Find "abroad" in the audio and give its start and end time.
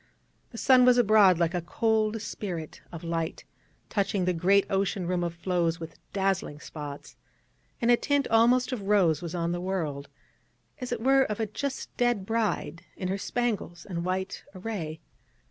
0.97-1.37